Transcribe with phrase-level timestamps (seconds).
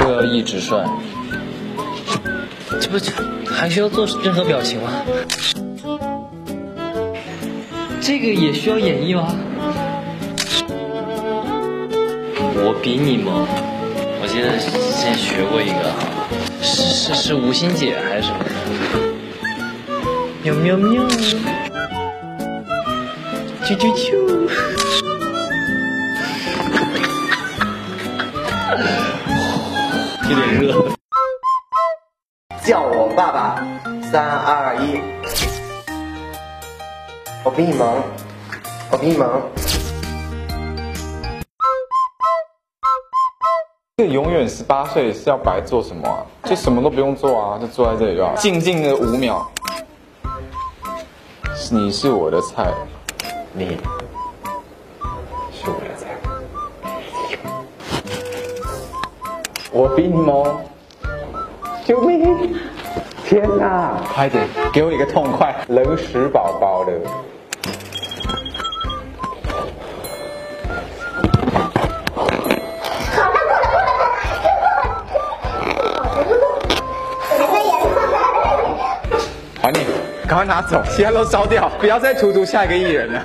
[0.00, 0.84] 就要一直帅。
[2.80, 3.12] 这不这
[3.46, 4.90] 还需要做任何表情吗？
[8.00, 9.36] 这个也需要演绎吗？
[12.62, 13.46] 我比你萌，
[14.22, 15.98] 我记得之前学过一个哈，
[16.62, 18.50] 是是是吴昕姐还是什么的？
[20.42, 21.02] 喵喵喵，
[23.64, 24.19] 啾啾啾。
[30.30, 30.84] 有点热。
[32.64, 33.66] 叫我爸爸，
[34.12, 35.00] 三二一，
[37.42, 38.00] 我比你萌，
[38.92, 39.28] 我比你萌。
[43.96, 46.24] 这永远十八岁是要白做什么啊？
[46.44, 49.50] 就什么都不用做啊，就坐在这里就好，静静的五秒。
[51.72, 52.72] 你是我的菜，
[53.52, 53.76] 你
[55.52, 56.06] 是我的菜，
[59.72, 60.60] 我比你萌。
[61.84, 62.56] 救命！
[63.24, 64.00] 天哪！
[64.12, 66.90] 快点给我一个痛快，冷死宝宝了。
[79.60, 79.86] 还你，
[80.28, 83.22] 赶快拿走，其他都烧掉，不要再荼毒下一个艺人了。